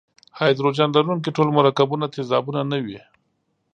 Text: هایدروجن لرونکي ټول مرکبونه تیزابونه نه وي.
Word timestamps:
هایدروجن 0.37 0.89
لرونکي 0.95 1.29
ټول 1.37 1.49
مرکبونه 1.57 2.05
تیزابونه 2.15 2.61
نه 2.71 2.77
وي. 2.85 2.99